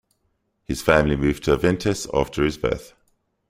[0.63, 2.95] His family moved to Avintes after his birth.